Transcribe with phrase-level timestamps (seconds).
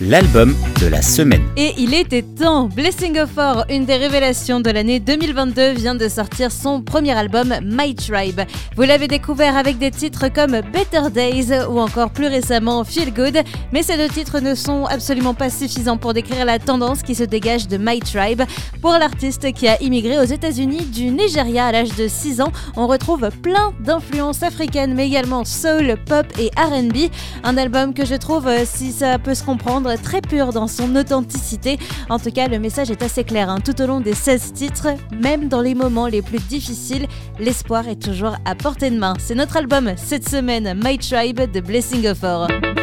[0.00, 1.42] l'album de la semaine.
[1.56, 6.08] Et il était temps Blessing of Four, une des révélations de l'année 2022, vient de
[6.08, 8.40] sortir son premier album My Tribe.
[8.76, 13.38] Vous l'avez découvert avec des titres comme Better Days ou encore plus récemment Feel Good,
[13.72, 17.24] mais ces deux titres ne sont absolument pas suffisants pour décrire la tendance qui se
[17.24, 18.42] dégage de My Tribe.
[18.80, 22.86] Pour l'artiste qui a immigré aux États-Unis du Nigeria à l'âge de 6 ans, on
[22.86, 27.10] retrouve plein d'influences africaines, mais également soul, pop et RB.
[27.44, 31.78] Un album que je trouve, si ça peut se comprendre, très pur dans son authenticité.
[32.08, 33.58] En tout cas, le message est assez clair hein.
[33.64, 34.88] tout au long des 16 titres,
[35.20, 37.06] même dans les moments les plus difficiles,
[37.38, 39.14] l'espoir est toujours à portée de main.
[39.18, 42.81] C'est notre album cette semaine, My Tribe de Blessing of All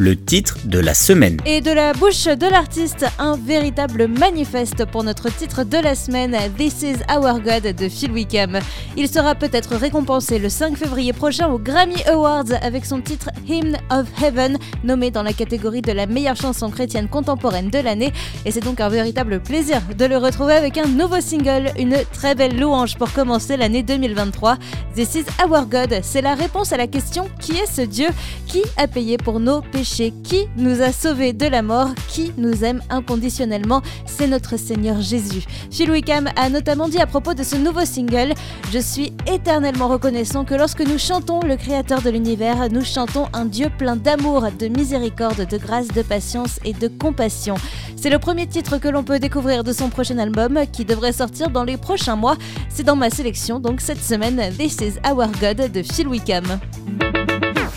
[0.00, 1.36] le titre de la semaine.
[1.44, 6.34] Et de la bouche de l'artiste, un véritable manifeste pour notre titre de la semaine,
[6.56, 8.60] This is Our God de Phil Wickham.
[8.96, 13.76] Il sera peut-être récompensé le 5 février prochain aux Grammy Awards avec son titre Hymn
[13.90, 18.14] of Heaven, nommé dans la catégorie de la meilleure chanson chrétienne contemporaine de l'année.
[18.46, 22.34] Et c'est donc un véritable plaisir de le retrouver avec un nouveau single, une très
[22.34, 24.56] belle louange pour commencer l'année 2023.
[24.94, 28.08] This is Our God, c'est la réponse à la question qui est ce Dieu
[28.46, 29.89] qui a payé pour nos péchés?
[29.98, 35.44] Qui nous a sauvés de la mort, qui nous aime inconditionnellement, c'est notre Seigneur Jésus.
[35.70, 38.34] Phil Wickham a notamment dit à propos de ce nouveau single
[38.72, 43.44] Je suis éternellement reconnaissant que lorsque nous chantons le Créateur de l'univers, nous chantons un
[43.44, 47.56] Dieu plein d'amour, de miséricorde, de grâce, de patience et de compassion.
[47.96, 51.50] C'est le premier titre que l'on peut découvrir de son prochain album qui devrait sortir
[51.50, 52.36] dans les prochains mois.
[52.68, 56.60] C'est dans ma sélection donc cette semaine This is Our God de Phil Wickham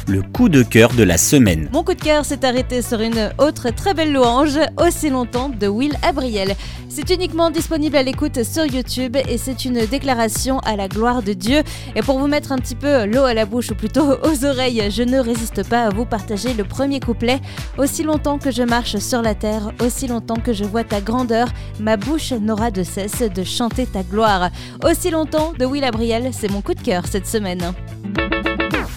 [0.08, 1.70] le coup de cœur de la semaine.
[1.72, 5.68] Mon coup de cœur s'est arrêté sur une autre très belle louange, Aussi longtemps de
[5.68, 6.56] Will Abriel.
[6.90, 11.34] C'est uniquement disponible à l'écoute sur YouTube et c'est une déclaration à la gloire de
[11.34, 11.64] Dieu.
[11.96, 14.90] Et pour vous mettre un petit peu l'eau à la bouche ou plutôt aux oreilles,
[14.92, 17.40] je ne résiste pas à vous partager le premier couplet.
[17.78, 21.48] Aussi longtemps que je marche sur la terre, aussi longtemps que je vois ta grandeur,
[21.80, 24.50] ma bouche n'aura de cesse de chanter ta gloire.
[24.84, 27.74] Aussi longtemps de Will Abriel, c'est mon coup de cœur cette semaine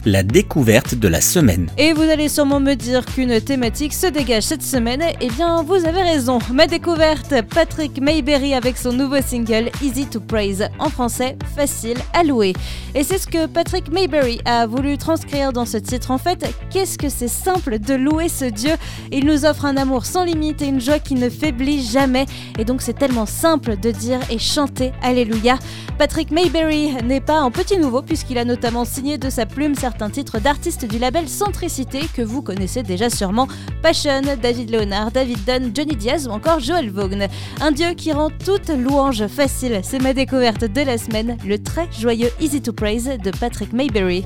[0.06, 1.68] la découverte de la semaine.
[1.76, 5.02] Et vous allez sûrement me dire qu'une thématique se dégage cette semaine.
[5.20, 6.38] Eh bien, vous avez raison.
[6.52, 12.22] Ma découverte, Patrick Mayberry avec son nouveau single Easy to Praise, en français, facile à
[12.22, 12.52] louer.
[12.94, 16.12] Et c'est ce que Patrick Mayberry a voulu transcrire dans ce titre.
[16.12, 18.72] En fait, qu'est-ce que c'est simple de louer ce Dieu?
[19.10, 22.26] Il nous offre un amour sans limite et une joie qui ne faiblit jamais.
[22.60, 25.58] Et donc, c'est tellement simple de dire et chanter Alléluia.
[25.98, 29.95] Patrick Mayberry n'est pas un petit nouveau puisqu'il a notamment signé de sa plume certains
[30.02, 33.48] un titre d'artiste du label Centricité que vous connaissez déjà sûrement
[33.82, 37.26] Passion, David Leonard, David Dunn, Johnny Diaz ou encore Joel Vaughan.
[37.60, 41.88] Un dieu qui rend toute louange facile, c'est ma découverte de la semaine, le très
[41.92, 44.24] joyeux Easy to Praise de Patrick Mayberry.